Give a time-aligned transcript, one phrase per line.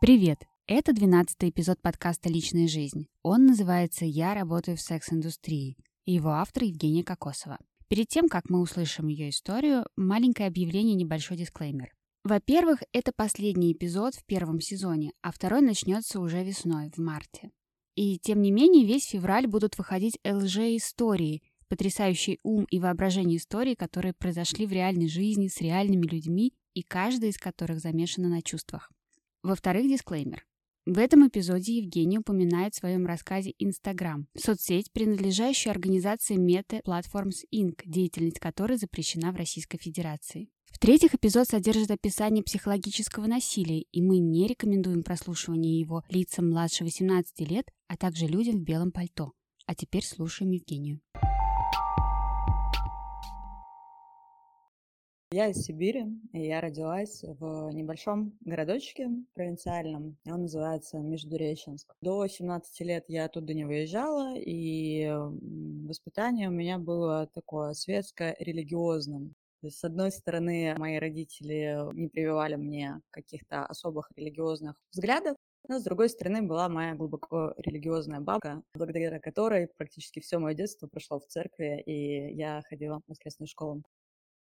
[0.00, 0.46] Привет!
[0.68, 3.08] Это 12 эпизод подкаста «Личная жизнь».
[3.24, 5.76] Он называется «Я работаю в секс-индустрии».
[6.04, 7.58] И его автор Евгения Кокосова.
[7.88, 11.90] Перед тем, как мы услышим ее историю, маленькое объявление, небольшой дисклеймер.
[12.22, 17.50] Во-первых, это последний эпизод в первом сезоне, а второй начнется уже весной, в марте.
[17.96, 24.14] И тем не менее, весь февраль будут выходить ЛЖ-истории, потрясающий ум и воображение историй, которые
[24.14, 28.92] произошли в реальной жизни с реальными людьми, и каждая из которых замешана на чувствах.
[29.42, 30.44] Во-вторых, дисклеймер.
[30.86, 37.82] В этом эпизоде Евгений упоминает в своем рассказе Instagram, соцсеть, принадлежащая организации Meta Platforms Inc.,
[37.84, 40.48] деятельность которой запрещена в Российской Федерации.
[40.70, 47.40] В-третьих, эпизод содержит описание психологического насилия, и мы не рекомендуем прослушивание его лицам младше 18
[47.50, 49.32] лет, а также людям в белом пальто.
[49.66, 51.00] А теперь слушаем Евгению.
[55.30, 60.16] Я из Сибири, и я родилась в небольшом городочке провинциальном.
[60.24, 61.92] Он называется Междуреченск.
[62.00, 65.06] До 17 лет я оттуда не выезжала, и
[65.86, 69.34] воспитание у меня было такое светско-религиозным.
[69.60, 75.36] То есть, с одной стороны, мои родители не прививали мне каких-то особых религиозных взглядов,
[75.68, 80.86] но, с другой стороны, была моя глубоко религиозная бабка, благодаря которой практически все мое детство
[80.86, 83.82] прошло в церкви, и я ходила в воскресную школу.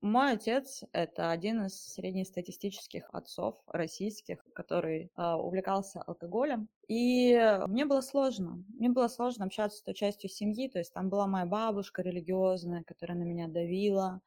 [0.03, 6.69] Мой отец– это один из среднестатистических отцов российских, который э, увлекался алкоголем.
[6.89, 8.65] И мне было сложно.
[8.77, 10.69] Мне было сложно общаться с той частью семьи.
[10.69, 14.21] То есть там была моя бабушка религиозная, которая на меня давила,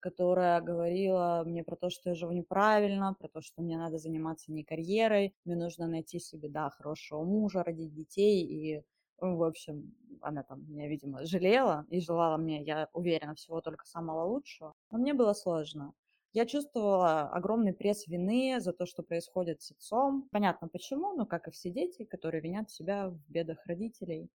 [0.00, 4.52] которая говорила мне про то, что я живу неправильно, про то, что мне надо заниматься
[4.52, 8.82] не карьерой, мне нужно найти себе, да, хорошего мужа, родить детей и
[9.22, 14.24] в общем, она там меня, видимо, жалела и желала мне, я уверена, всего только самого
[14.24, 14.74] лучшего.
[14.90, 15.94] Но мне было сложно.
[16.32, 20.28] Я чувствовала огромный пресс вины за то, что происходит с отцом.
[20.30, 24.30] Понятно почему, но как и все дети, которые винят себя в бедах родителей.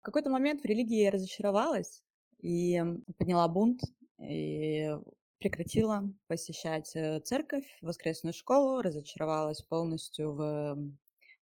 [0.00, 2.02] В какой-то момент в религии я разочаровалась
[2.40, 2.82] и
[3.18, 3.82] подняла бунт,
[4.18, 4.90] и
[5.38, 10.78] прекратила посещать э, церковь, воскресную школу, разочаровалась полностью в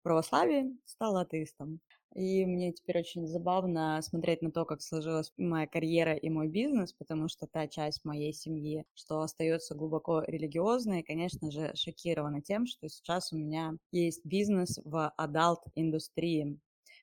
[0.02, 1.80] православии, стала атеистом.
[2.14, 6.92] И мне теперь очень забавно смотреть на то, как сложилась моя карьера и мой бизнес,
[6.92, 12.88] потому что та часть моей семьи, что остается глубоко религиозной, конечно же, шокирована тем, что
[12.88, 16.58] сейчас у меня есть бизнес в адалт-индустрии.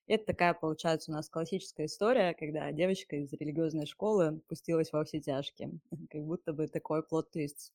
[0.08, 5.20] Это такая, получается, у нас классическая история, когда девочка из религиозной школы пустилась во все
[5.20, 5.80] тяжкие.
[6.10, 7.72] Как будто бы такой плод-твист.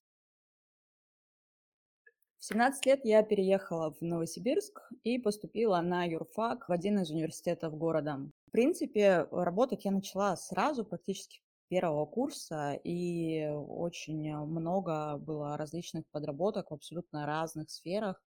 [2.41, 7.77] В 17 лет я переехала в Новосибирск и поступила на юрфак в один из университетов
[7.77, 8.19] города.
[8.47, 16.71] В принципе, работать я начала сразу, практически первого курса, и очень много было различных подработок
[16.71, 18.25] в абсолютно разных сферах,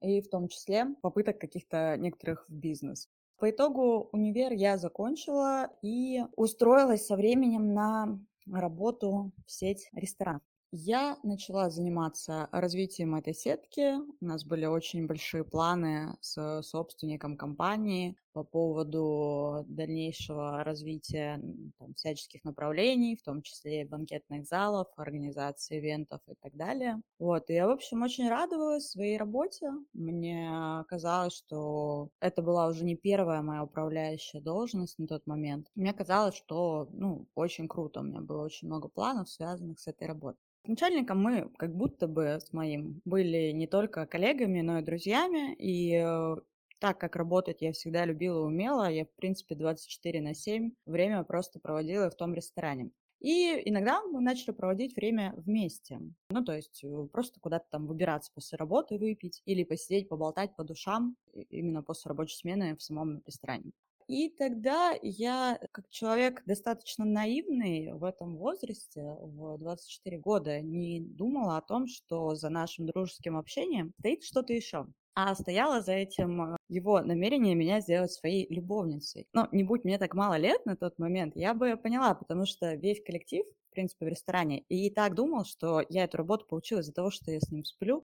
[0.00, 3.10] и в том числе попыток каких-то некоторых в бизнес.
[3.36, 8.18] По итогу универ я закончила и устроилась со временем на
[8.50, 10.40] работу в сеть ресторанов.
[10.76, 13.94] Я начала заниматься развитием этой сетки.
[14.20, 21.40] У нас были очень большие планы с собственником компании по поводу дальнейшего развития
[21.78, 27.00] там, всяческих направлений, в том числе банкетных залов, организации ивентов и так далее.
[27.18, 29.70] Вот, и я, в общем, очень радовалась своей работе.
[29.94, 35.68] Мне казалось, что это была уже не первая моя управляющая должность на тот момент.
[35.76, 38.00] Мне казалось, что, ну, очень круто.
[38.00, 40.40] У меня было очень много планов, связанных с этой работой.
[40.66, 45.54] Начальником мы как будто бы с моим были не только коллегами, но и друзьями.
[45.56, 46.36] И э,
[46.84, 51.24] так как работать я всегда любила и умела, я, в принципе, 24 на 7 время
[51.24, 52.90] просто проводила в том ресторане.
[53.20, 55.98] И иногда мы начали проводить время вместе.
[56.28, 60.62] Ну, то есть э, просто куда-то там выбираться после работы, выпить или посидеть, поболтать по
[60.62, 63.70] душам именно после рабочей смены в самом ресторане.
[64.06, 71.56] И тогда я, как человек достаточно наивный в этом возрасте, в 24 года, не думала
[71.56, 74.86] о том, что за нашим дружеским общением стоит что-то еще.
[75.16, 79.28] А стояла за этим э, его намерение меня сделать своей любовницей.
[79.32, 82.74] Но не будь мне так мало лет на тот момент, я бы поняла, потому что
[82.74, 86.92] весь коллектив, в принципе, в ресторане, и так думал, что я эту работу получила из-за
[86.92, 88.04] того, что я с ним сплю.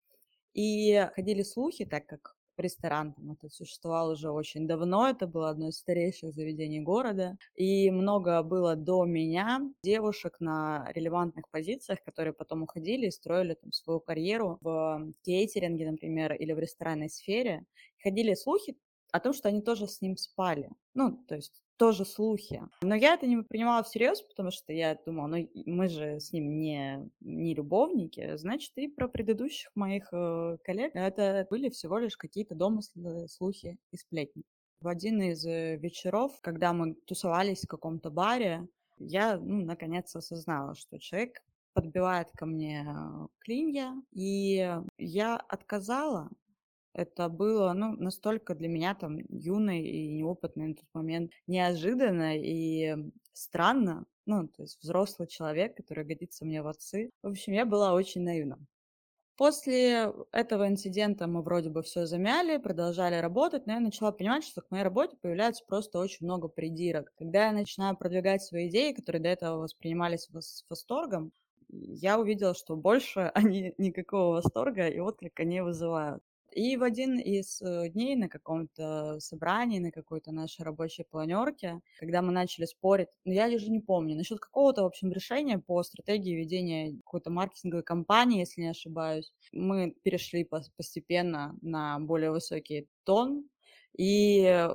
[0.54, 3.14] И ходили слухи, так как ресторан.
[3.14, 7.38] Там это существовал уже очень давно, это было одно из старейших заведений города.
[7.56, 13.72] И много было до меня девушек на релевантных позициях, которые потом уходили и строили там
[13.72, 17.66] свою карьеру в кейтеринге, например, или в ресторанной сфере.
[18.02, 18.78] Ходили слухи
[19.12, 20.70] о том, что они тоже с ним спали.
[20.94, 22.62] Ну, то есть тоже слухи.
[22.82, 26.58] Но я это не принимала всерьез, потому что я думала, ну мы же с ним
[26.58, 32.56] не, не любовники, значит, и про предыдущих моих э, коллег это были всего лишь какие-то
[32.56, 34.44] домыслы, слухи и сплетни.
[34.80, 38.68] В один из э, вечеров, когда мы тусовались в каком-то баре,
[38.98, 41.42] я, ну, наконец осознала, что человек
[41.74, 46.30] подбивает ко мне э, клинья, и я отказала,
[46.96, 52.96] это было, ну, настолько для меня там юной и неопытной на тот момент неожиданно и
[53.34, 54.06] странно.
[54.26, 57.12] Ну, то есть взрослый человек, который годится мне в отцы.
[57.22, 58.58] В общем, я была очень наивна.
[59.38, 64.62] После этого инцидента мы вроде бы все замяли, продолжали работать, но я начала понимать, что
[64.62, 67.12] к моей работе появляется просто очень много придирок.
[67.18, 71.34] Когда я начинаю продвигать свои идеи, которые до этого воспринимались с восторгом,
[71.68, 76.24] я увидела, что больше они никакого восторга и отклика не вызывают.
[76.56, 82.22] И в один из э, дней на каком-то собрании, на какой-то нашей рабочей планерке, когда
[82.22, 86.34] мы начали спорить, ну я даже не помню, насчет какого-то, в общем, решения по стратегии
[86.34, 90.46] ведения какой-то маркетинговой кампании, если не ошибаюсь, мы перешли
[90.78, 93.50] постепенно на более высокий тон,
[93.98, 94.70] и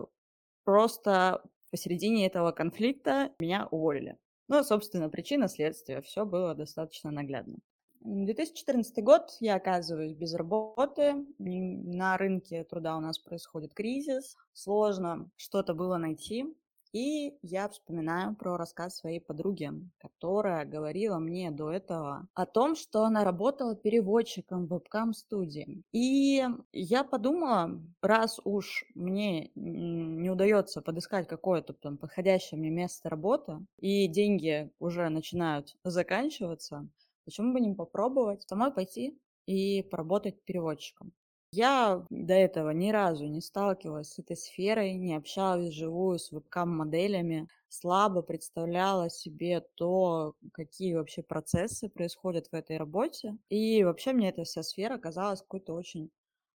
[0.65, 4.19] просто посередине этого конфликта меня уволили.
[4.49, 6.03] Ну, собственно, причина следствия.
[6.03, 7.57] Все было достаточно наглядно.
[8.01, 15.75] 2014 год, я оказываюсь без работы, на рынке труда у нас происходит кризис, сложно что-то
[15.75, 16.47] было найти.
[16.93, 23.05] И я вспоминаю про рассказ своей подруги, которая говорила мне до этого о том, что
[23.05, 25.85] она работала переводчиком в вебкам-студии.
[25.93, 33.65] И я подумала, раз уж мне не удается подыскать какое-то там подходящее мне место работы,
[33.79, 36.89] и деньги уже начинают заканчиваться,
[37.31, 39.17] Почему бы не попробовать самой пойти
[39.47, 41.13] и поработать переводчиком?
[41.53, 47.47] Я до этого ни разу не сталкивалась с этой сферой, не общалась вживую с вебкам-моделями,
[47.69, 53.39] слабо представляла себе то, какие вообще процессы происходят в этой работе.
[53.49, 56.11] И вообще мне эта вся сфера казалась какой-то очень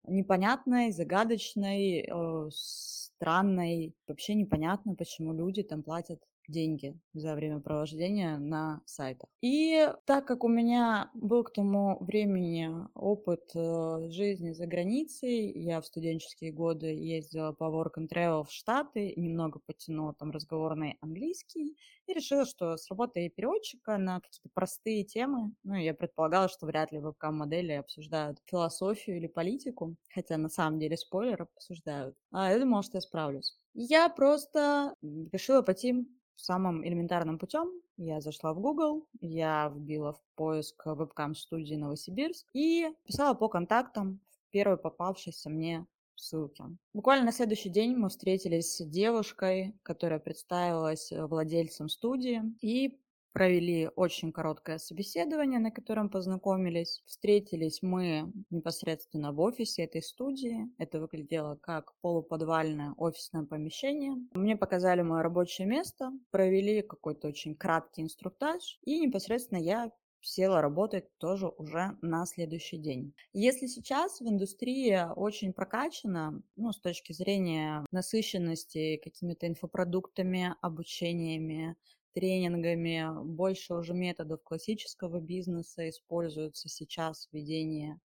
[0.08, 3.94] непонятной, загадочной, э, странной.
[4.08, 6.22] Вообще непонятно, почему люди там платят
[6.52, 9.30] деньги за времяпровождение на сайтах.
[9.42, 15.82] И так как у меня был к тому времени опыт э, жизни за границей, я
[15.82, 21.76] в студенческие годы ездила по work and travel в Штаты, немного потянула там разговорный английский
[22.08, 26.92] и решила, что с работой переводчика на какие-то простые темы, ну, я предполагала, что вряд
[26.92, 32.16] ли вебкам-модели обсуждают философию или политику, хотя на самом деле спойлер обсуждают.
[32.32, 33.58] А я думала, что я справлюсь.
[33.74, 34.96] Я просто
[35.32, 42.48] решила пойти самым элементарным путем я зашла в Google, я вбила в поиск вебкам-студии Новосибирск
[42.54, 45.86] и писала по контактам в первой попавшейся мне
[46.16, 46.66] ссылке.
[46.94, 53.01] Буквально на следующий день мы встретились с девушкой, которая представилась владельцем студии и
[53.34, 57.02] провели очень короткое собеседование, на котором познакомились.
[57.06, 60.68] Встретились мы непосредственно в офисе этой студии.
[60.78, 64.16] Это выглядело как полуподвальное офисное помещение.
[64.34, 69.92] Мне показали мое рабочее место, провели какой-то очень краткий инструктаж, и непосредственно я
[70.22, 73.14] села работать тоже уже на следующий день.
[73.34, 81.76] Если сейчас в индустрии очень прокачана, ну, с точки зрения насыщенности какими-то инфопродуктами, обучениями,
[82.14, 88.00] тренингами, больше уже методов классического бизнеса используются сейчас в ведении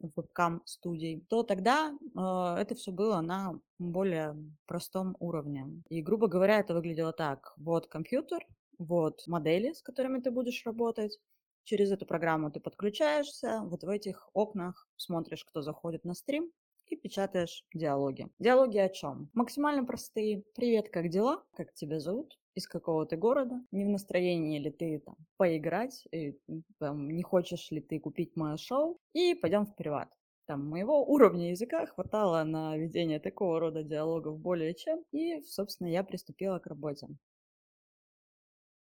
[0.00, 4.36] вебкам-студий, то тогда э, это все было на более
[4.66, 5.82] простом уровне.
[5.88, 7.52] И, грубо говоря, это выглядело так.
[7.56, 8.44] Вот компьютер,
[8.78, 11.18] вот модели, с которыми ты будешь работать.
[11.64, 16.50] Через эту программу ты подключаешься, вот в этих окнах смотришь, кто заходит на стрим,
[16.86, 18.28] и печатаешь диалоги.
[18.38, 19.30] Диалоги о чем?
[19.32, 20.42] Максимально простые.
[20.54, 21.44] Привет, как дела?
[21.56, 22.38] Как тебя зовут?
[22.54, 26.38] Из какого ты города, не в настроении ли ты там поиграть, и,
[26.78, 30.12] там, не хочешь ли ты купить мое шоу, и пойдем в приват.
[30.46, 36.02] Там моего уровня языка хватало на ведение такого рода диалогов более чем, и, собственно, я
[36.02, 37.08] приступила к работе.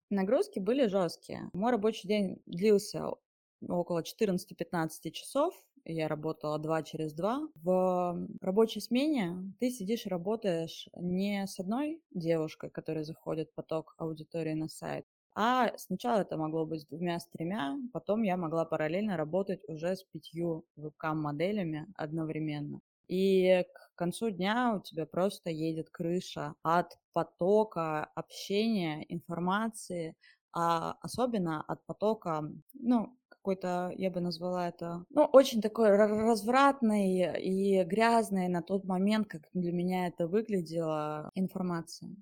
[0.09, 1.49] Нагрузки были жесткие.
[1.53, 3.11] Мой рабочий день длился
[3.67, 5.53] около 14-15 часов,
[5.85, 7.47] я работала два через два.
[7.55, 13.95] В рабочей смене ты сидишь и работаешь не с одной девушкой, которая заходит в поток
[13.97, 18.65] аудитории на сайт, а сначала это могло быть с двумя, с тремя, потом я могла
[18.65, 22.81] параллельно работать уже с пятью вебкам-моделями одновременно.
[23.07, 30.15] И к концу дня у тебя просто едет крыша от потока общения, информации,
[30.53, 37.83] а особенно от потока, ну, какой-то, я бы назвала это, ну, очень такой развратной и
[37.83, 42.15] грязной на тот момент, как для меня это выглядело, информация.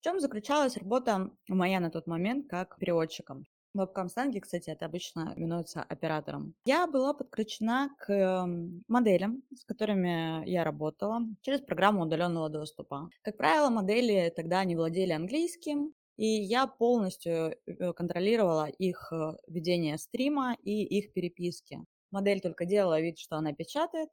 [0.00, 3.44] В чем заключалась работа моя на тот момент как переводчиком?
[3.74, 6.54] Вебкам-станги, кстати, это обычно именуется оператором.
[6.64, 13.10] Я была подключена к эм, моделям, с которыми я работала, через программу удаленного доступа.
[13.22, 19.96] Как правило, модели тогда не владели английским, и я полностью э, контролировала их э, ведение
[19.96, 21.78] стрима и их переписки.
[22.10, 24.10] Модель только делала вид, что она печатает,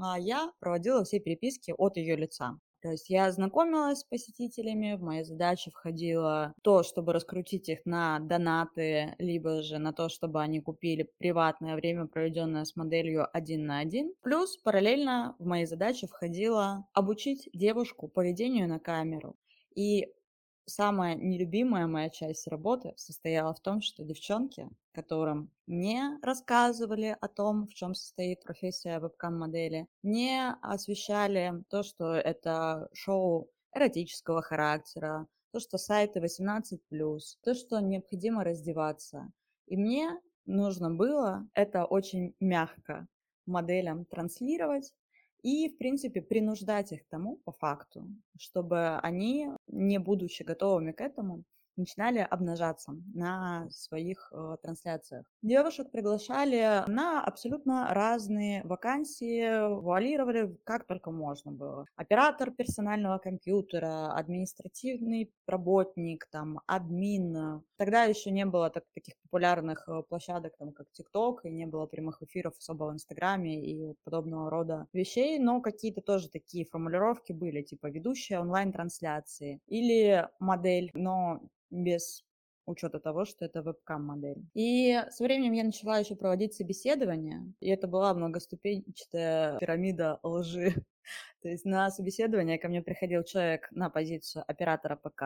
[0.00, 2.58] а я проводила все переписки от ее лица.
[2.80, 8.20] То есть я знакомилась с посетителями, в мои задачи входило то, чтобы раскрутить их на
[8.20, 13.80] донаты, либо же на то, чтобы они купили приватное время, проведенное с моделью один на
[13.80, 14.14] один.
[14.22, 19.34] Плюс параллельно в мои задачи входило обучить девушку поведению на камеру.
[19.74, 20.12] И
[20.68, 27.66] самая нелюбимая моя часть работы состояла в том, что девчонки, которым не рассказывали о том,
[27.66, 35.78] в чем состоит профессия вебкам-модели, не освещали то, что это шоу эротического характера, то, что
[35.78, 36.78] сайты 18+,
[37.42, 39.32] то, что необходимо раздеваться.
[39.66, 43.06] И мне нужно было это очень мягко
[43.46, 44.92] моделям транслировать,
[45.42, 48.06] и, в принципе, принуждать их к тому, по факту,
[48.38, 51.44] чтобы они, не будучи готовыми к этому,
[51.78, 55.24] начинали обнажаться на своих э, трансляциях.
[55.42, 61.86] Девушек приглашали на абсолютно разные вакансии, вуалировали как только можно было.
[61.96, 67.62] Оператор персонального компьютера, административный работник, там, админ.
[67.76, 71.86] Тогда еще не было так, таких популярных э, площадок, там, как ТикТок, и не было
[71.86, 77.62] прямых эфиров особо в Инстаграме и подобного рода вещей, но какие-то тоже такие формулировки были,
[77.62, 82.24] типа ведущая онлайн-трансляции или модель, но без
[82.66, 84.44] учета того, что это вебкам-модель.
[84.54, 90.74] И со временем я начала еще проводить собеседования, и это была многоступенчатая пирамида лжи.
[91.42, 95.22] То есть на собеседование ко мне приходил человек на позицию оператора ПК,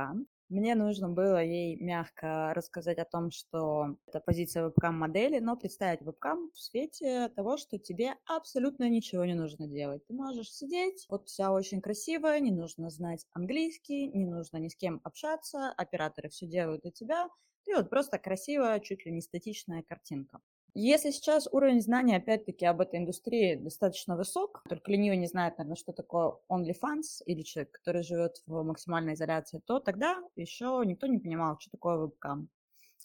[0.49, 6.51] мне нужно было ей мягко рассказать о том, что это позиция вебкам-модели, но представить вебкам
[6.53, 10.07] в свете того, что тебе абсолютно ничего не нужно делать.
[10.07, 14.77] Ты можешь сидеть, вот вся очень красивая, не нужно знать английский, не нужно ни с
[14.77, 17.29] кем общаться, операторы все делают для тебя,
[17.65, 20.41] и вот просто красивая, чуть ли не статичная картинка.
[20.75, 25.77] Если сейчас уровень знания, опять-таки, об этой индустрии достаточно высок, только ленивый не знает, наверное,
[25.77, 31.19] что такое OnlyFans или человек, который живет в максимальной изоляции, то тогда еще никто не
[31.19, 32.49] понимал, что такое вебкам.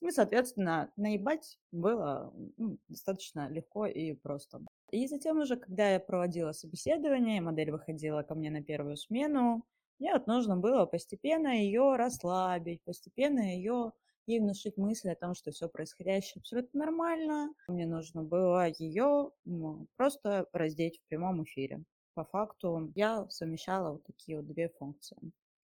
[0.01, 4.61] И, соответственно, наебать было ну, достаточно легко и просто.
[4.91, 9.65] И затем уже, когда я проводила собеседование, модель выходила ко мне на первую смену,
[9.99, 13.91] мне вот нужно было постепенно ее расслабить, постепенно ее
[14.27, 17.53] ей внушить мысль о том, что все происходящее абсолютно нормально.
[17.67, 21.83] Мне нужно было ее ну, просто раздеть в прямом эфире.
[22.13, 25.17] По факту я совмещала вот такие вот две функции.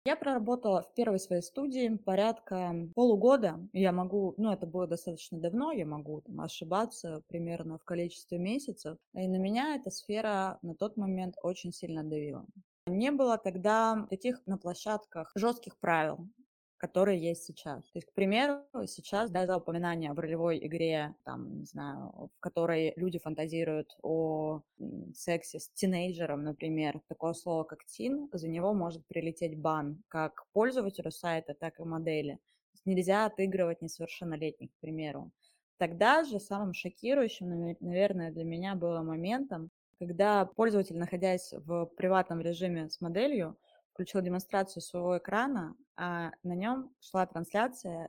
[0.07, 3.61] Я проработала в первой своей студии порядка полугода.
[3.75, 8.97] Я могу, ну это было достаточно давно, я могу там, ошибаться примерно в количестве месяцев.
[9.15, 12.47] И на меня эта сфера на тот момент очень сильно давила.
[12.87, 16.27] Не было тогда таких на площадках жестких правил
[16.81, 17.83] которые есть сейчас.
[17.85, 22.95] То есть, к примеру, сейчас даже упоминание в ролевой игре, там, не знаю, в которой
[22.97, 24.63] люди фантазируют о
[25.15, 31.11] сексе с тинейджером, например, такое слово, как тин, за него может прилететь бан как пользователю
[31.11, 32.39] сайта, так и модели.
[32.87, 35.31] нельзя отыгрывать несовершеннолетних, к примеру.
[35.77, 42.89] Тогда же самым шокирующим, наверное, для меня было моментом, когда пользователь, находясь в приватном режиме
[42.89, 43.59] с моделью,
[44.01, 48.09] включил демонстрацию своего экрана, а на нем шла трансляция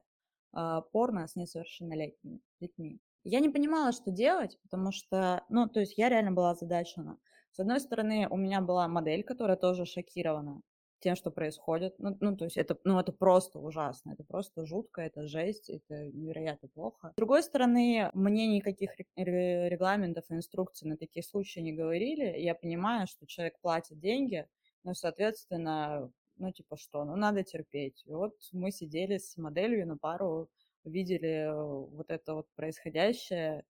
[0.55, 3.01] э, порно с несовершеннолетними детьми.
[3.25, 7.17] Я не понимала, что делать, потому что, ну, то есть я реально была озадачена.
[7.51, 10.61] С одной стороны, у меня была модель, которая тоже шокирована
[11.01, 11.95] тем, что происходит.
[11.97, 16.05] Ну, ну, то есть это, ну, это просто ужасно, это просто жутко, это жесть, это
[16.13, 17.11] невероятно плохо.
[17.11, 22.39] С другой стороны, мне никаких регламентов и инструкций на такие случаи не говорили.
[22.39, 24.47] Я понимаю, что человек платит деньги,
[24.83, 28.03] ну, соответственно, ну, типа что, ну, надо терпеть.
[28.05, 30.49] И вот мы сидели с моделью на пару,
[30.83, 33.63] видели э, вот это вот происходящее,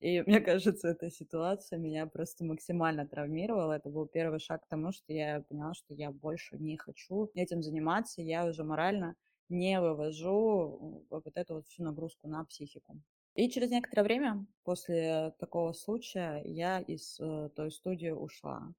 [0.00, 3.72] и мне кажется, эта ситуация меня просто максимально травмировала.
[3.72, 7.62] Это был первый шаг к тому, что я поняла, что я больше не хочу этим
[7.62, 8.22] заниматься.
[8.22, 9.14] Я уже морально
[9.48, 13.00] не вывожу вот эту вот всю нагрузку на психику.
[13.34, 18.72] И через некоторое время после такого случая я из э, той студии ушла.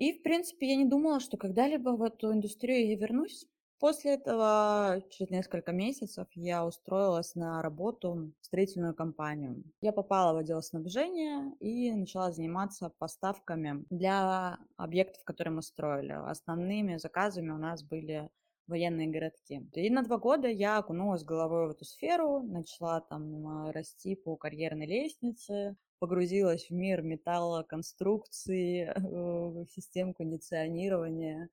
[0.00, 3.46] И, в принципе, я не думала, что когда-либо в эту индустрию я вернусь.
[3.78, 9.62] После этого, через несколько месяцев, я устроилась на работу в строительную компанию.
[9.82, 16.12] Я попала в отдел снабжения и начала заниматься поставками для объектов, которые мы строили.
[16.12, 18.30] Основными заказами у нас были
[18.66, 19.68] военные городки.
[19.74, 24.36] И на два года я окунулась головой в эту сферу, начала там а, расти по
[24.36, 31.48] карьерной лестнице, погрузилась в мир металла, конструкции, э, систем кондиционирования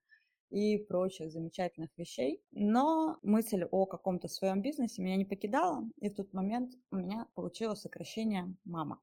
[0.50, 2.42] и прочих замечательных вещей.
[2.51, 7.27] Но мысль о каком-то своем бизнесе меня не покидала, и в тот момент у меня
[7.36, 9.00] получилось сокращение мама.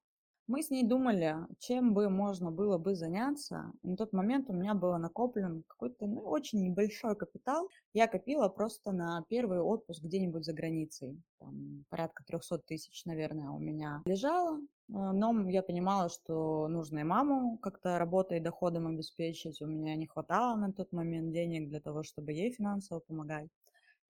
[0.47, 3.73] Мы с ней думали, чем бы можно было бы заняться.
[3.83, 7.71] На тот момент у меня был накоплен какой-то ну, очень небольшой капитал.
[7.95, 11.19] Я копила просто на первый отпуск где-нибудь за границей.
[11.39, 14.59] Там, порядка 300 тысяч, наверное, у меня лежало.
[14.59, 19.63] Э, но я понимала, что нужно и маму как-то работой и доходом обеспечить.
[19.63, 23.49] У меня не хватало на тот момент денег для того, чтобы ей финансово помогать.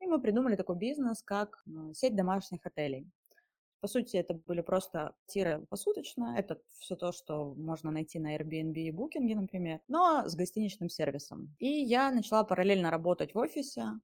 [0.00, 3.07] И мы придумали такой бизнес, как э, сеть домашних отелей.
[3.85, 6.35] По сути, это были просто тиры посуточно.
[6.38, 11.55] Это все то, что можно найти на Airbnb и Booking, например, но с гостиничным сервисом.
[11.59, 14.00] И я начала параллельно работать в офисе,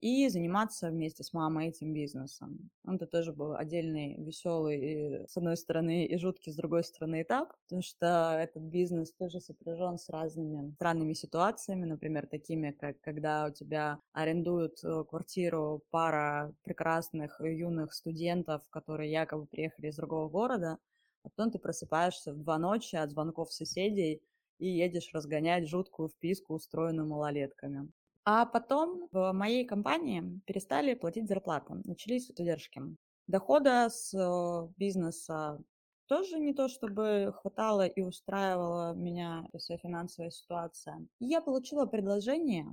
[0.00, 2.70] и заниматься вместе с мамой этим бизнесом.
[2.86, 7.82] Это тоже был отдельный веселый, с одной стороны, и жуткий, с другой стороны, этап, потому
[7.82, 13.98] что этот бизнес тоже сопряжен с разными странными ситуациями, например, такими, как когда у тебя
[14.12, 20.78] арендуют э, квартиру пара прекрасных юных студентов, которые якобы приехали из другого города,
[21.24, 24.22] а потом ты просыпаешься в два ночи от звонков соседей
[24.58, 27.90] и едешь разгонять жуткую вписку, устроенную малолетками.
[28.24, 32.80] А потом в моей компании перестали платить зарплаты, начались задержки.
[33.26, 35.62] Дохода с э, бизнеса
[36.06, 41.06] тоже не то, чтобы хватало и устраивала меня вся финансовая ситуация.
[41.20, 42.66] И я получила предложение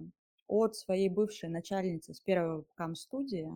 [0.47, 3.49] от своей бывшей начальницы с первой кам-студии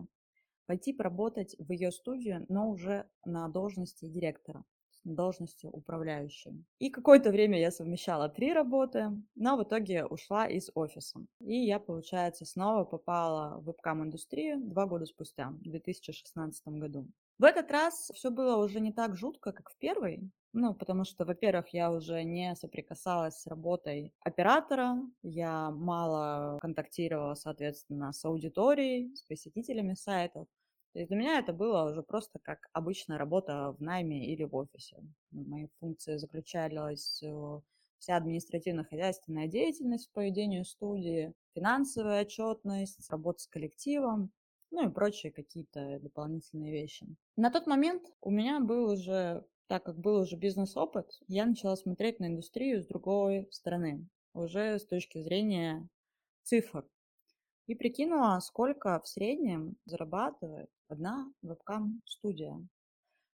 [0.66, 4.64] пойти поработать в ее студию, но уже на должности директора
[5.04, 6.64] должностью управляющей.
[6.78, 11.20] И какое-то время я совмещала три работы, но в итоге ушла из офиса.
[11.40, 17.06] И я, получается, снова попала в вебкам-индустрию два года спустя, в 2016 году.
[17.38, 21.24] В этот раз все было уже не так жутко, как в первый, ну, потому что,
[21.24, 29.22] во-первых, я уже не соприкасалась с работой оператора, я мало контактировала, соответственно, с аудиторией, с
[29.22, 30.48] посетителями сайтов.
[30.92, 34.54] То есть для меня это было уже просто как обычная работа в найме или в
[34.56, 34.96] офисе.
[35.30, 37.22] Мои функции заключались
[37.98, 44.32] вся административно-хозяйственная деятельность по ведению студии, финансовая отчетность, работа с коллективом,
[44.72, 47.06] ну и прочие какие-то дополнительные вещи.
[47.36, 52.18] На тот момент у меня был уже, так как был уже бизнес-опыт, я начала смотреть
[52.18, 55.86] на индустрию с другой стороны, уже с точки зрения
[56.42, 56.84] цифр.
[57.66, 62.66] И прикинула, сколько в среднем зарабатывает одна вебкам-студия.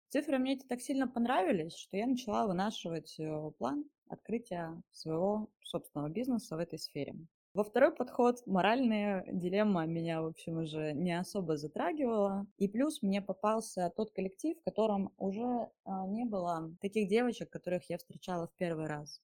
[0.09, 6.09] Цифры мне эти так сильно понравились, что я начала вынашивать э, план открытия своего собственного
[6.09, 7.15] бизнеса в этой сфере.
[7.53, 12.47] Во второй подход моральная дилемма меня, в общем, уже не особо затрагивала.
[12.57, 17.89] И плюс мне попался тот коллектив, в котором уже а, не было таких девочек, которых
[17.89, 19.21] я встречала в первый раз.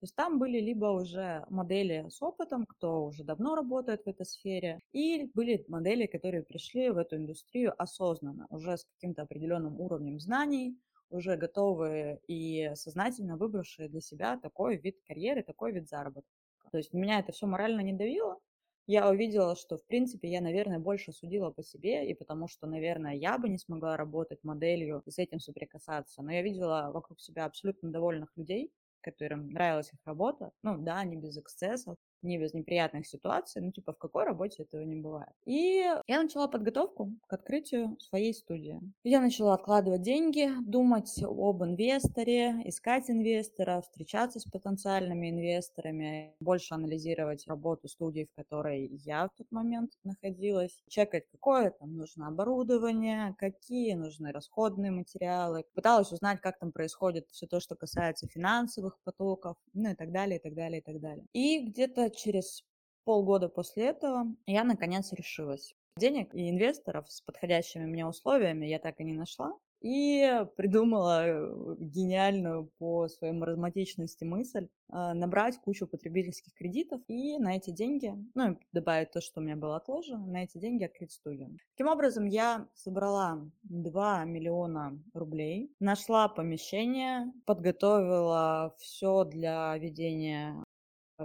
[0.00, 4.24] То есть там были либо уже модели с опытом, кто уже давно работает в этой
[4.24, 10.18] сфере, и были модели, которые пришли в эту индустрию осознанно, уже с каким-то определенным уровнем
[10.18, 10.78] знаний,
[11.10, 16.30] уже готовые и сознательно выбравшие для себя такой вид карьеры, такой вид заработка.
[16.72, 18.38] То есть меня это все морально не давило.
[18.86, 23.14] Я увидела, что, в принципе, я, наверное, больше судила по себе, и потому что, наверное,
[23.14, 26.22] я бы не смогла работать моделью и с этим соприкасаться.
[26.22, 30.52] Но я видела вокруг себя абсолютно довольных людей, которым нравилась их работа.
[30.62, 34.82] Ну да, не без эксцессов, не без неприятных ситуаций, ну типа в какой работе этого
[34.82, 35.32] не бывает.
[35.44, 38.80] И я начала подготовку к открытию своей студии.
[39.04, 47.46] Я начала откладывать деньги, думать об инвесторе, искать инвестора, встречаться с потенциальными инвесторами, больше анализировать
[47.46, 53.94] работу студии, в которой я в тот момент находилась, чекать, какое там нужно оборудование, какие
[53.94, 55.64] нужны расходные материалы.
[55.74, 60.38] Пыталась узнать, как там происходит все то, что касается финансовых потоков, ну и так далее,
[60.38, 61.26] и так далее, и так далее.
[61.32, 62.64] И где-то через
[63.04, 65.74] полгода после этого я наконец решилась.
[65.96, 69.58] Денег и инвесторов с подходящими мне условиями я так и не нашла.
[69.80, 77.56] И придумала э, гениальную по своей маразматичности мысль э, набрать кучу потребительских кредитов и на
[77.56, 81.56] эти деньги, ну, добавить то, что у меня было отложено, на эти деньги открыть студию.
[81.74, 90.62] Таким образом, я собрала 2 миллиона рублей, нашла помещение, подготовила все для ведения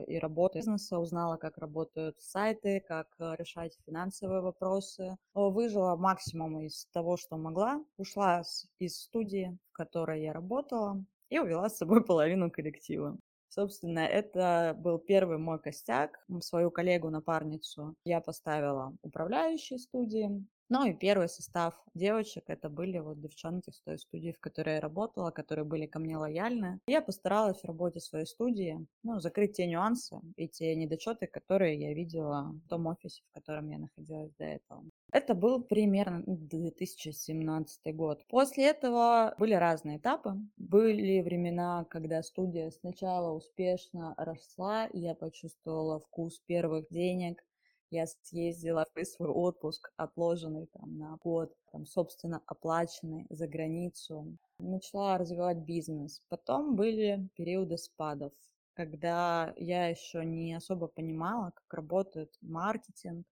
[0.03, 5.15] и работы бизнеса, узнала, как работают сайты, как э, решать финансовые вопросы.
[5.34, 7.84] Выжила максимум из того, что могла.
[7.97, 8.43] Ушла
[8.79, 13.17] из студии, в которой я работала, и увела с собой половину коллектива.
[13.49, 16.19] Собственно, это был первый мой костяк.
[16.41, 20.45] Свою коллегу-напарницу я поставила управляющей студии.
[20.69, 24.82] Ну и первый состав девочек, это были вот девчонки с той студии, в которой я
[24.82, 26.80] работала, которые были ко мне лояльны.
[26.88, 31.93] Я постаралась в работе своей студии ну, закрыть те нюансы и те недочеты, которые я
[31.93, 34.84] видела в том офисе, в котором я находилась до этого.
[35.12, 38.25] Это был примерно 2017 год.
[38.28, 40.34] После этого были разные этапы.
[40.58, 47.43] Были времена, когда студия сначала успешно росла, я почувствовала вкус первых денег,
[47.91, 54.38] я съездила в свой отпуск, отложенный там на год, там, собственно, оплаченный за границу.
[54.60, 56.21] Начала развивать бизнес.
[56.30, 58.34] Потом были периоды спадов,
[58.74, 63.26] когда я еще не особо понимала, как работает маркетинг,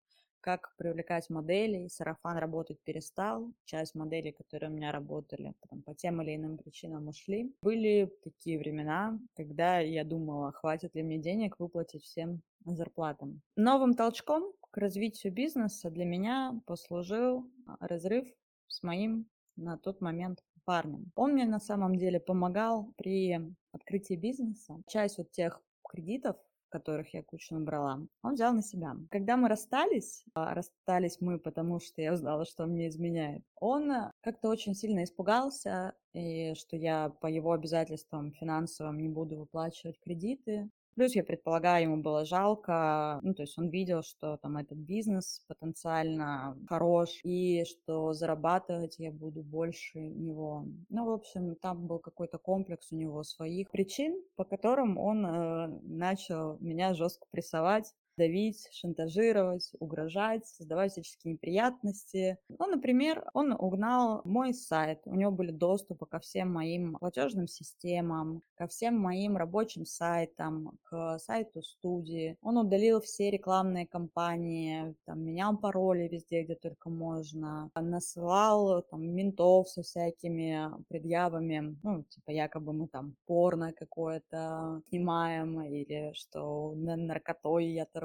[0.43, 1.89] как привлекать моделей.
[1.89, 3.51] Сарафан работать перестал.
[3.63, 7.55] Часть моделей, которые у меня работали, потом по тем или иным причинам ушли.
[7.61, 13.41] Были такие времена, когда я думала, хватит ли мне денег выплатить всем зарплатам.
[13.55, 18.27] Новым толчком к развитию бизнеса для меня послужил а, разрыв
[18.67, 21.11] с моим на тот момент парнем.
[21.15, 23.39] Он мне на самом деле помогал при
[23.71, 24.81] открытии бизнеса.
[24.87, 26.37] Часть вот тех кредитов,
[26.73, 28.95] которых я кучу набрала, он взял на себя.
[29.11, 33.91] Когда мы расстались, а, расстались мы, потому что я узнала, что он мне изменяет, он
[33.91, 39.99] э, как-то очень сильно испугался, и что я по его обязательствам финансовым не буду выплачивать
[39.99, 40.69] кредиты.
[40.95, 45.43] Плюс, я предполагаю, ему было жалко, ну, то есть он видел, что там этот бизнес
[45.47, 50.65] потенциально хорош, и что зарабатывать я буду больше него.
[50.89, 55.67] Ну, в общем, там был какой-то комплекс у него своих причин, по которым он э,
[55.81, 62.37] начал меня жестко прессовать давить, шантажировать, угрожать, создавать всяческие неприятности.
[62.49, 65.01] Ну, например, он угнал мой сайт.
[65.05, 71.17] У него были доступы ко всем моим платежным системам, ко всем моим рабочим сайтам, к
[71.19, 72.37] сайту студии.
[72.41, 79.69] Он удалил все рекламные кампании, там, менял пароли везде, где только можно, насылал там ментов
[79.69, 87.65] со всякими предъявами, ну, типа якобы мы там порно какое-то снимаем или что на наркотой
[87.67, 88.02] я торгую.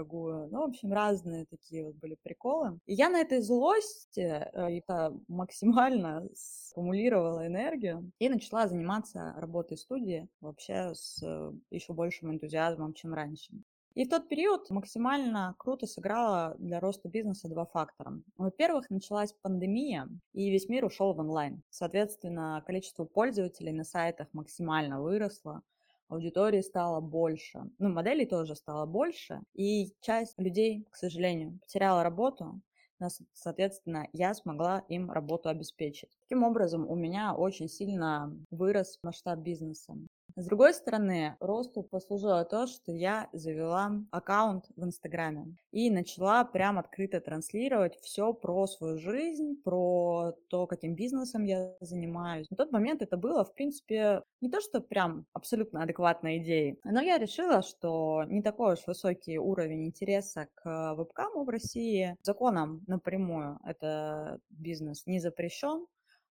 [0.50, 2.78] Ну, в общем, разные такие вот были приколы.
[2.86, 6.28] И я на этой злости это максимально
[6.72, 13.52] аккумулировала энергию и начала заниматься работой студии вообще с э, еще большим энтузиазмом, чем раньше.
[13.94, 18.22] И в тот период максимально круто сыграла для роста бизнеса два фактора.
[18.36, 21.62] Во-первых, началась пандемия, и весь мир ушел в онлайн.
[21.68, 25.62] Соответственно, количество пользователей на сайтах максимально выросло
[26.08, 27.70] аудитории стало больше.
[27.78, 29.40] Ну, моделей тоже стало больше.
[29.54, 32.60] И часть людей, к сожалению, потеряла работу.
[33.32, 36.10] Соответственно, я смогла им работу обеспечить.
[36.22, 39.94] Таким образом, у меня очень сильно вырос масштаб бизнеса.
[40.38, 46.78] С другой стороны, росту послужило то, что я завела аккаунт в Инстаграме и начала прям
[46.78, 52.48] открыто транслировать все про свою жизнь, про то, каким бизнесом я занимаюсь.
[52.50, 57.00] На тот момент это было, в принципе, не то, что прям абсолютно адекватной идеей, но
[57.00, 62.16] я решила, что не такой уж высокий уровень интереса к вебкаму в России.
[62.22, 65.84] Законом напрямую это бизнес не запрещен,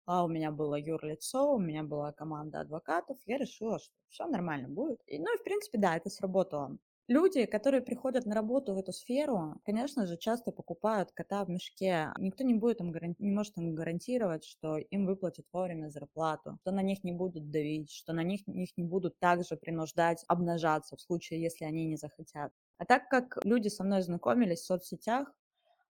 [0.08, 4.70] а у меня было юрлицо, у меня была команда адвокатов, я решила, что все нормально
[4.70, 5.00] будет.
[5.06, 6.78] И, ну и в принципе, да, это сработало.
[7.10, 12.12] Люди, которые приходят на работу в эту сферу, конечно же, часто покупают кота в мешке.
[12.17, 16.72] Никто не будет им гаранти- не может им гарантировать, что им выплатят вовремя зарплату, что
[16.72, 21.02] на них не будут давить, что на них, них не будут также принуждать обнажаться в
[21.02, 22.52] случае, если они не захотят.
[22.78, 25.34] А так как люди со мной знакомились в соцсетях,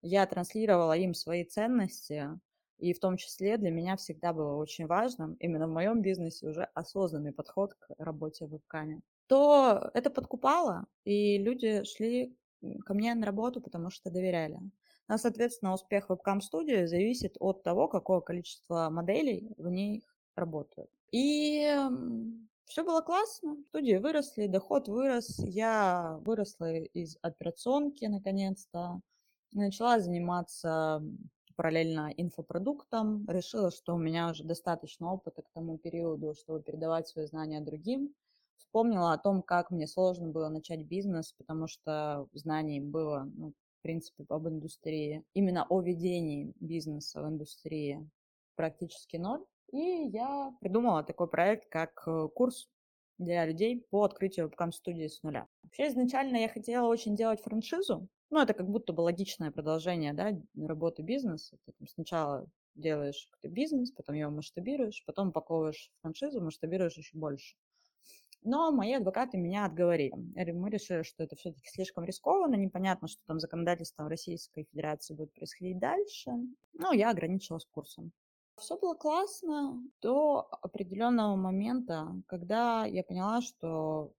[0.02, 2.28] я транслировала им свои ценности,
[2.78, 6.64] и в том числе для меня всегда было очень важным, именно в моем бизнесе уже
[6.74, 12.36] осознанный подход к работе в вебкаме, то это подкупало, и люди шли
[12.84, 14.58] ко мне на работу, потому что доверяли.
[15.08, 20.90] Ну, соответственно, успех вебкам-студии зависит от того, какое количество моделей в ней работают.
[21.12, 21.76] И
[22.64, 29.00] все было классно, студии выросли, доход вырос, я выросла из операционки наконец-то,
[29.52, 31.02] начала заниматься
[31.56, 33.26] параллельно инфопродуктом.
[33.28, 38.14] Решила, что у меня уже достаточно опыта к тому периоду, чтобы передавать свои знания другим.
[38.56, 43.82] Вспомнила о том, как мне сложно было начать бизнес, потому что знаний было, ну, в
[43.82, 48.08] принципе, об индустрии, именно о ведении бизнеса в индустрии
[48.54, 49.44] практически ноль.
[49.72, 52.68] И я придумала такой проект, как э, курс
[53.18, 55.46] для людей по открытию вебкам-студии с нуля.
[55.62, 60.32] Вообще, изначально я хотела очень делать франшизу, ну, это как будто бы логичное продолжение, да,
[60.56, 61.56] работы бизнеса.
[61.64, 67.56] Ты там сначала делаешь какой-то бизнес, потом его масштабируешь, потом упаковываешь франшизу, масштабируешь еще больше.
[68.42, 70.14] Но мои адвокаты меня отговорили.
[70.52, 75.78] Мы решили, что это все-таки слишком рискованно, непонятно, что там законодательством Российской Федерации будет происходить
[75.78, 76.30] дальше.
[76.74, 78.12] Но я ограничилась курсом.
[78.56, 84.12] Все было классно до определенного момента, когда я поняла, что,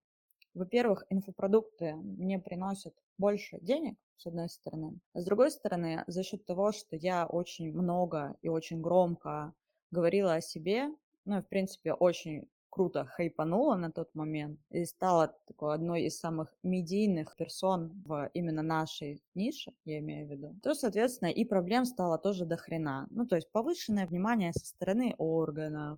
[0.53, 4.99] во-первых, инфопродукты мне приносят больше денег, с одной стороны.
[5.13, 9.53] А с другой стороны, за счет того, что я очень много и очень громко
[9.91, 10.89] говорила о себе,
[11.25, 12.47] ну, в принципе, очень
[12.77, 18.61] круто хайпанула на тот момент и стала такой одной из самых медийных персон в именно
[18.61, 23.07] нашей нише, я имею в виду, то, соответственно, и проблем стало тоже до хрена.
[23.09, 25.97] Ну, то есть повышенное внимание со стороны органов,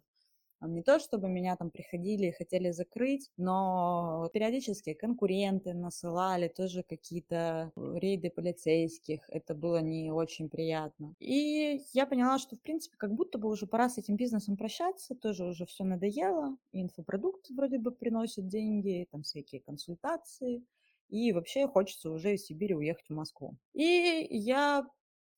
[0.61, 7.71] не то, чтобы меня там приходили и хотели закрыть, но периодически конкуренты насылали тоже какие-то
[7.75, 9.21] рейды полицейских.
[9.29, 11.15] Это было не очень приятно.
[11.19, 15.15] И я поняла, что, в принципе, как будто бы уже пора с этим бизнесом прощаться.
[15.15, 16.57] Тоже уже все надоело.
[16.71, 20.63] Инфопродукт вроде бы приносит деньги, там всякие консультации.
[21.09, 23.55] И вообще хочется уже из Сибири уехать в Москву.
[23.73, 24.85] И я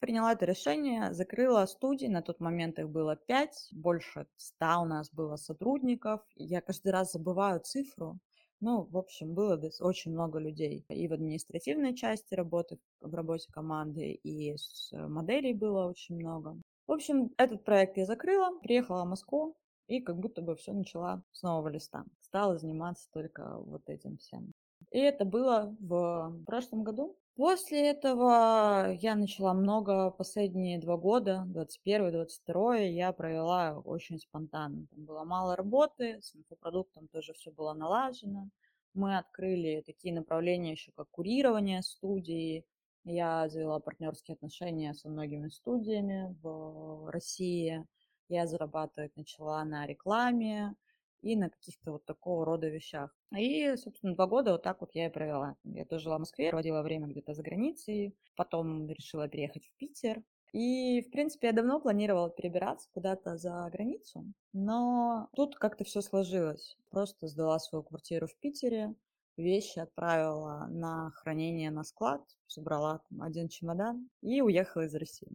[0.02, 5.10] приняла это решение, закрыла студии, на тот момент их было пять, больше ста у нас
[5.14, 6.22] было сотрудников.
[6.36, 8.20] Я каждый раз забываю цифру,
[8.60, 10.86] ну, в общем, было очень много людей.
[10.90, 16.58] И в административной части работы, в работе команды, и с моделей было очень много.
[16.88, 19.56] В общем, этот проект я закрыла, приехала в Москву,
[19.88, 22.06] и как будто бы все начала с нового листа.
[22.20, 24.52] Стала заниматься только вот этим всем.
[24.92, 27.18] И это было в прошлом году.
[27.36, 34.86] После этого я начала много, последние два года, 21-22, я провела очень спонтанно.
[34.88, 38.50] Там было мало работы, с инфопродуктом тоже все было налажено.
[38.94, 42.66] Мы открыли такие направления еще, как курирование студии.
[43.06, 47.88] Я завела партнерские отношения со многими студиями в России.
[48.28, 50.76] Я зарабатывать начала на рекламе,
[51.22, 53.16] и на каких-то вот такого рода вещах.
[53.36, 55.56] И, собственно, два года вот так вот я и провела.
[55.64, 60.24] Я тоже жила в Москве, проводила время где-то за границей, потом решила переехать в Питер.
[60.54, 66.78] И, в принципе, я давно планировала перебираться куда-то за границу, но тут как-то все сложилось.
[66.90, 68.94] Просто сдала свою квартиру в Питере,
[69.38, 75.32] вещи отправила на хранение на склад, собрала там один чемодан и уехала из России.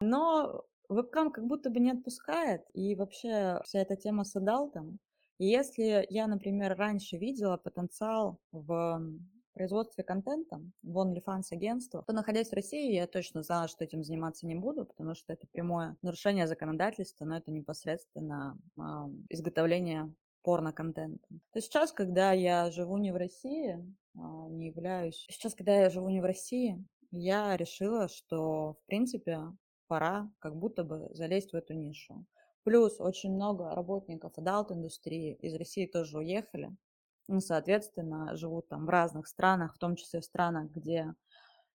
[0.00, 4.98] Но Вебкам как будто бы не отпускает, и вообще вся эта тема с адалтом.
[5.38, 9.00] И если я, например, раньше видела потенциал в
[9.52, 14.46] производстве контента в OnlyFans агентство, то находясь в России, я точно знала, что этим заниматься
[14.46, 18.82] не буду, потому что это прямое нарушение законодательства, но это непосредственно э,
[19.30, 21.26] изготовление порно-контента.
[21.52, 24.18] То сейчас, когда я живу не в России, э,
[24.50, 25.26] не являюсь...
[25.30, 29.40] Сейчас, когда я живу не в России, я решила, что, в принципе,
[29.86, 32.24] пора как будто бы залезть в эту нишу.
[32.64, 36.76] Плюс очень много работников адалт-индустрии из России тоже уехали.
[37.28, 41.14] Ну, соответственно, живут там в разных странах, в том числе в странах, где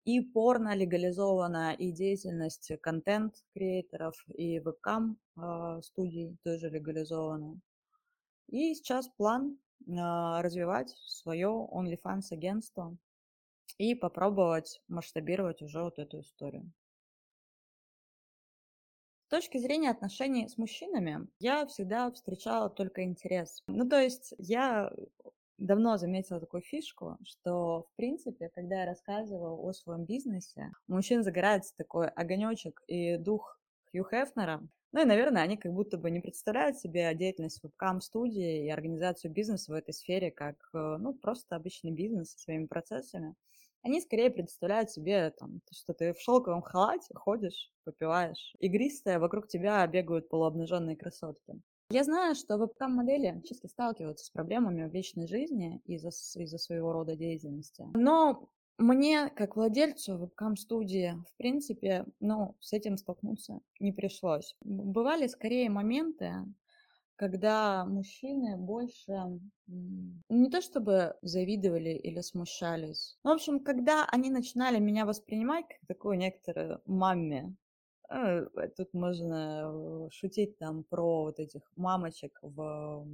[0.05, 7.61] и порно легализована, и деятельность контент-креаторов, и вебкам э, студий тоже легализована.
[8.47, 9.93] И сейчас план э,
[10.41, 12.97] развивать свое OnlyFans агентство
[13.77, 16.73] и попробовать масштабировать уже вот эту историю.
[19.29, 23.63] С точки зрения отношений с мужчинами, я всегда встречала только интерес.
[23.67, 24.91] Ну, то есть я
[25.59, 31.23] давно заметила такую фишку, что, в принципе, когда я рассказываю о своем бизнесе, у мужчин
[31.23, 33.61] загорается такой огонечек и дух
[33.91, 34.67] Хью Хефнера.
[34.93, 39.73] Ну и, наверное, они как будто бы не представляют себе деятельность вебкам-студии и организацию бизнеса
[39.73, 43.35] в этой сфере как, э, ну, просто обычный бизнес со своими процессами
[43.83, 49.87] они скорее представляют себе, там, что ты в шелковом халате ходишь, попиваешь игристое, вокруг тебя
[49.87, 51.61] бегают полуобнаженные красотки.
[51.91, 57.17] Я знаю, что вебкам-модели чисто сталкиваются с проблемами в личной жизни из-за из своего рода
[57.17, 57.87] деятельности.
[57.95, 64.55] Но мне, как владельцу вебкам-студии, в принципе, ну, с этим столкнуться не пришлось.
[64.61, 66.33] Бывали скорее моменты,
[67.19, 73.19] когда мужчины больше не то чтобы завидовали или смущались.
[73.25, 77.57] в общем, когда они начинали меня воспринимать как такую некоторую маме,
[78.09, 83.05] э, Тут можно шутить там про вот этих мамочек в,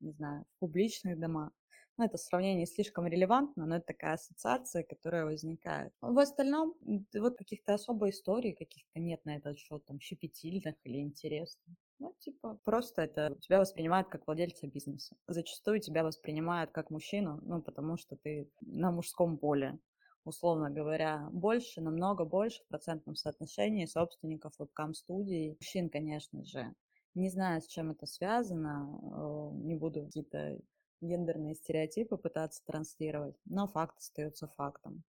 [0.00, 1.52] не знаю, в публичных домах.
[1.96, 5.92] Ну, это сравнение слишком релевантно, но это такая ассоциация, которая возникает.
[6.00, 6.74] В остальном,
[7.14, 11.76] вот каких-то особой историй каких-то нет на этот счет, там, щепетильных или интересных.
[11.98, 15.16] Ну, типа, просто это тебя воспринимают как владельца бизнеса.
[15.26, 19.78] Зачастую тебя воспринимают как мужчину, ну, потому что ты на мужском поле
[20.24, 25.56] условно говоря, больше, намного больше в процентном соотношении собственников вебкам-студий.
[25.60, 26.74] Мужчин, конечно же,
[27.14, 30.58] Не знаю, с чем это связано, э, не буду какие-то
[31.00, 35.04] гендерные стереотипы пытаться транслировать, но факт остается фактом.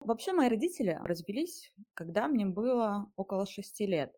[0.00, 4.12] Вообще мои родители развелись, когда мне было около шести лет.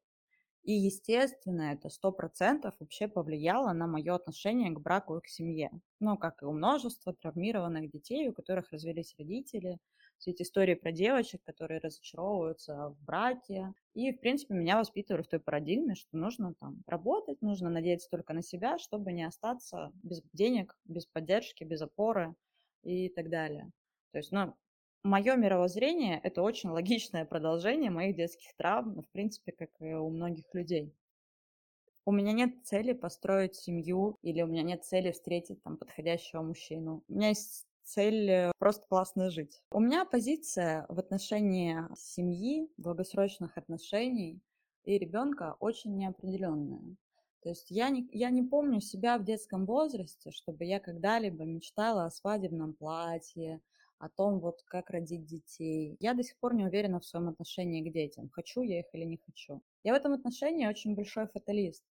[0.66, 5.70] И, естественно, это сто процентов вообще повлияло на мое отношение к браку и к семье.
[6.00, 9.78] Ну, как и у множества травмированных детей, у которых развелись родители,
[10.18, 13.74] все эти истории про девочек, которые разочаровываются в браке.
[13.94, 18.32] И, в принципе, меня воспитывали в той парадигме, что нужно там работать, нужно надеяться только
[18.34, 22.34] на себя, чтобы не остаться без денег, без поддержки, без опоры
[22.82, 23.70] и так далее.
[24.10, 24.56] То есть, ну,
[25.06, 30.10] мое мировоззрение– это очень логичное продолжение моих детских травм, ну, в принципе, как и у
[30.10, 30.92] многих людей.
[32.04, 37.02] У меня нет цели построить семью или у меня нет цели встретить там подходящего мужчину.
[37.08, 39.62] У меня есть цель э, просто классно жить.
[39.70, 44.40] У меня позиция в отношении семьи, долгосрочных отношений
[44.84, 46.96] и ребенка очень неопределенная.
[47.42, 52.06] То есть я не, я не помню себя в детском возрасте, чтобы я когда-либо мечтала
[52.06, 53.60] о свадебном платье,
[53.98, 55.96] о том, вот как родить детей.
[56.00, 58.28] Я до сих пор не уверена в своем отношении к детям.
[58.30, 59.62] Хочу я их или не хочу.
[59.84, 61.84] Я в этом отношении очень большой фаталист.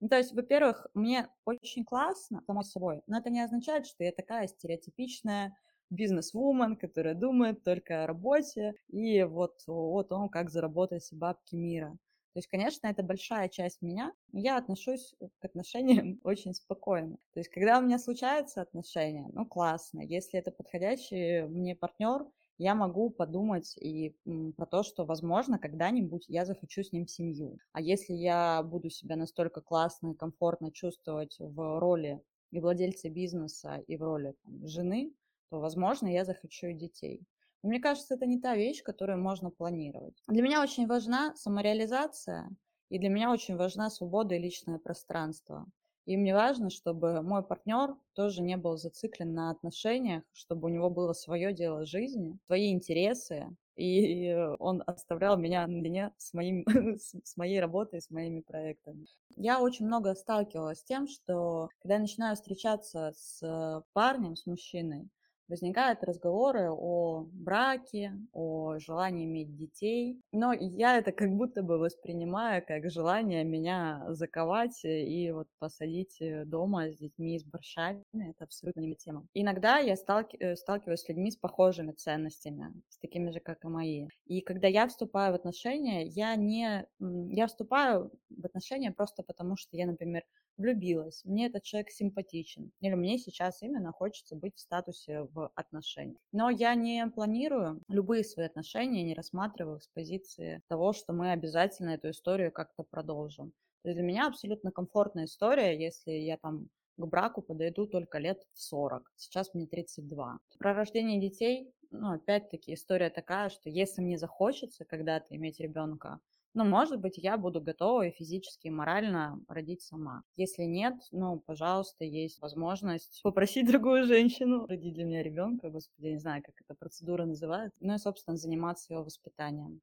[0.00, 4.12] Ну, то есть, во-первых, мне очень классно, само собой, но это не означает, что я
[4.12, 5.56] такая стереотипичная
[5.88, 11.96] бизнес-вумен, которая думает только о работе и вот о том, как заработать бабки мира.
[12.36, 17.16] То есть, конечно, это большая часть меня, я отношусь к отношениям очень спокойно.
[17.32, 20.02] То есть, когда у меня случаются отношения, ну, классно.
[20.02, 22.26] Если это подходящий мне партнер,
[22.58, 24.14] я могу подумать и
[24.58, 27.58] про то, что, возможно, когда-нибудь я захочу с ним семью.
[27.72, 32.20] А если я буду себя настолько классно и комфортно чувствовать в роли
[32.50, 35.14] и владельца бизнеса, и в роли там, жены,
[35.48, 37.26] то, возможно, я захочу и детей.
[37.62, 40.22] Мне кажется, это не та вещь, которую можно планировать.
[40.28, 42.48] Для меня очень важна самореализация,
[42.88, 45.66] и для меня очень важна свобода и личное пространство.
[46.06, 50.88] И мне важно, чтобы мой партнер тоже не был зациклен на отношениях, чтобы у него
[50.88, 56.64] было свое дело жизни, свои интересы, и он оставлял меня наедине с, моим,
[56.98, 59.06] с моей работой, с моими проектами.
[59.36, 65.08] Я очень много сталкивалась с тем, что когда я начинаю встречаться с парнем, с мужчиной,
[65.48, 70.20] возникают разговоры о браке, о желании иметь детей.
[70.32, 76.44] Но я это как будто бы воспринимаю как желание меня заковать и вот посадить э,
[76.44, 78.02] дома с детьми, с борщами.
[78.12, 79.26] Это абсолютно не тема.
[79.34, 83.68] Иногда я сталки- э, сталкиваюсь с людьми с похожими ценностями, с такими же, как и
[83.68, 84.08] мои.
[84.26, 86.86] И когда я вступаю в отношения, я не...
[86.98, 90.22] Я вступаю в отношения просто потому, что я, например,
[90.56, 96.18] влюбилась, мне этот человек симпатичен, или мне сейчас именно хочется быть в статусе в отношениях.
[96.32, 101.90] Но я не планирую любые свои отношения, не рассматриваю с позиции того, что мы обязательно
[101.90, 103.52] эту историю как-то продолжим.
[103.82, 108.42] То есть для меня абсолютно комфортная история, если я там к браку подойду только лет
[108.52, 109.12] в 40.
[109.16, 110.38] Сейчас мне 32.
[110.58, 116.20] Про рождение детей, ну, опять-таки, история такая, что если мне захочется когда-то иметь ребенка,
[116.56, 120.22] ну, может быть, я буду готова и физически, и морально родить сама.
[120.36, 125.68] Если нет, ну, пожалуйста, есть возможность попросить другую женщину родить для меня ребенка.
[125.68, 127.76] Господи, я не знаю, как эта процедура называется.
[127.80, 129.82] Ну и, собственно, заниматься его воспитанием.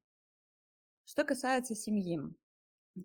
[1.04, 2.18] Что касается семьи.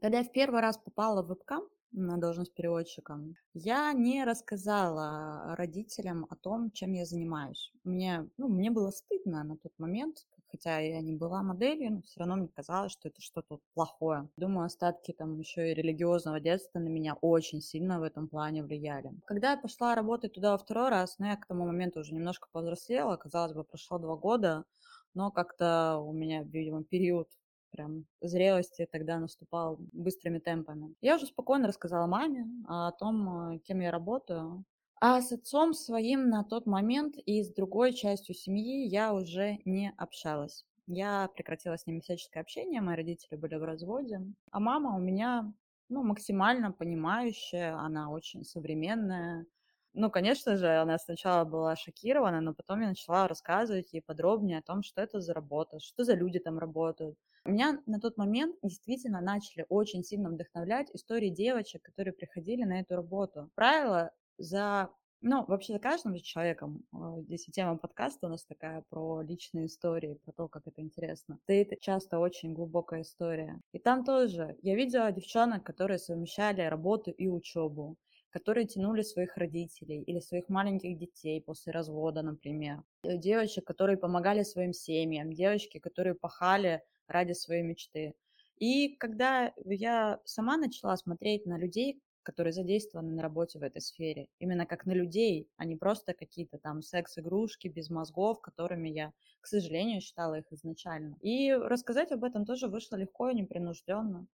[0.02, 3.20] Когда я в первый раз попала в вебкам, на должность переводчика,
[3.54, 7.72] я не рассказала родителям о том, чем я занимаюсь.
[7.84, 12.20] Мне, ну, мне было стыдно на тот момент, хотя я не была моделью, но все
[12.20, 14.30] равно мне казалось, что это что-то плохое.
[14.38, 19.12] Думаю, остатки там еще и религиозного детства на меня очень сильно в этом плане влияли.
[19.26, 22.48] Когда я пошла работать туда во второй раз, ну, я к тому моменту уже немножко
[22.52, 24.66] повзрослела, казалось бы, прошло два года,
[25.14, 27.28] но как-то у меня, видимо, период
[27.72, 30.96] прям зрелости тогда наступал быстрыми темпами.
[31.02, 34.64] Я уже спокойно рассказала маме о том, э, кем я работаю,
[35.02, 39.94] а с отцом своим на тот момент и с другой частью семьи я уже не
[39.98, 40.66] общалась.
[40.88, 44.22] Я прекратила с ними всяческое общение, мои родители были в разводе.
[44.52, 45.54] А мама у меня
[45.90, 49.46] ну, максимально понимающая, она очень современная.
[49.94, 54.62] Ну, конечно же, она сначала была шокирована, но потом я начала рассказывать ей подробнее о
[54.62, 57.18] том, что это за работа, что за люди там работают.
[57.46, 62.96] Меня на тот момент действительно начали очень сильно вдохновлять истории девочек, которые приходили на эту
[62.96, 63.50] работу.
[63.56, 64.90] Правило за
[65.22, 69.66] ну, вообще за каждым человеком, а, здесь и тема подкаста у нас такая про личные
[69.66, 71.40] истории, про то, как это интересно.
[71.46, 73.60] Да это часто очень глубокая история.
[73.74, 77.98] И там тоже я видела девчонок, которые совмещали работу и учебу
[78.32, 82.84] которые тянули своих родителей или своих маленьких детей после развода, например.
[83.04, 88.14] Э, девочек, которые помогали своим семьям, девочки, которые пахали ради своей мечты.
[88.58, 94.28] И когда я сама начала смотреть на людей, которые задействованы на работе в этой сфере,
[94.38, 99.48] именно как на людей, а не просто какие-то там секс-игрушки без мозгов, которыми я, к
[99.48, 101.18] сожалению, считала их изначально.
[101.22, 104.28] И рассказать об этом тоже вышло легко и непринужденно.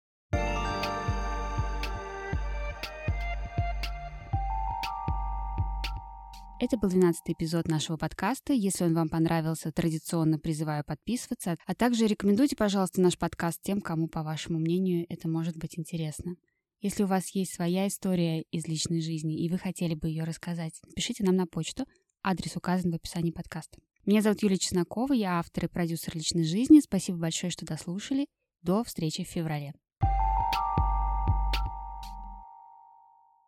[6.58, 8.54] Это был 12 эпизод нашего подкаста.
[8.54, 14.08] Если он вам понравился, традиционно призываю подписываться, а также рекомендуйте, пожалуйста, наш подкаст тем, кому,
[14.08, 16.36] по вашему мнению, это может быть интересно.
[16.82, 20.80] Если у вас есть своя история из личной жизни, и вы хотели бы ее рассказать,
[20.84, 21.86] напишите нам на почту.
[22.24, 23.78] Адрес указан в описании подкаста.
[24.04, 26.80] Меня зовут Юлия Чеснокова, я автор и продюсер личной жизни.
[26.80, 28.26] Спасибо большое, что дослушали.
[28.62, 29.74] До встречи в феврале.